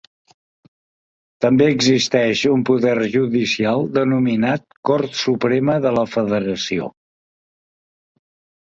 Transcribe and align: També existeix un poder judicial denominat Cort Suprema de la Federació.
També 1.45 1.67
existeix 1.73 2.41
un 2.53 2.65
poder 2.71 2.95
judicial 3.17 3.87
denominat 4.01 4.67
Cort 4.93 5.23
Suprema 5.29 5.79
de 5.87 5.95
la 6.01 6.11
Federació. 6.19 6.91